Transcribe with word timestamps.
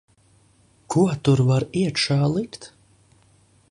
Ko 0.93 1.03
tur 1.29 1.45
var 1.51 1.67
iekšā 1.83 2.19
likt. 2.35 2.71